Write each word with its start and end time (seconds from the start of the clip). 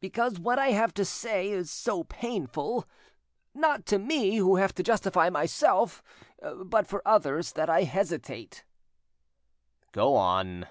"Because 0.00 0.40
what 0.40 0.58
I 0.58 0.72
have 0.72 0.92
to 0.94 1.04
say 1.04 1.48
is 1.52 1.70
so 1.70 2.02
painful—not 2.02 3.86
to 3.86 3.98
me, 4.00 4.34
who 4.38 4.56
have 4.56 4.74
to 4.74 4.82
justify 4.82 5.30
myself, 5.30 6.02
but 6.64 6.88
for 6.88 7.06
others, 7.06 7.52
that 7.52 7.70
I 7.70 7.84
hesitate." 7.84 8.64
"Go 9.92 10.16
on." 10.16 10.66